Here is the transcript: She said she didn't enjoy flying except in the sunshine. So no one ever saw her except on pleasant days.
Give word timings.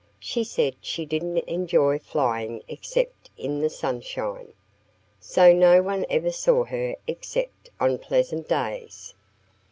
She 0.19 0.43
said 0.43 0.77
she 0.81 1.05
didn't 1.05 1.37
enjoy 1.45 1.99
flying 1.99 2.63
except 2.67 3.29
in 3.37 3.61
the 3.61 3.69
sunshine. 3.69 4.51
So 5.19 5.53
no 5.53 5.83
one 5.83 6.07
ever 6.09 6.31
saw 6.31 6.63
her 6.65 6.95
except 7.05 7.69
on 7.79 7.99
pleasant 7.99 8.47
days. 8.49 9.13